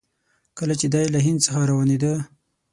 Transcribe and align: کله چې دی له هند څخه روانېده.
کله 0.57 0.73
چې 0.79 0.87
دی 0.93 1.03
له 1.13 1.19
هند 1.25 1.39
څخه 1.45 1.61
روانېده. 1.71 2.13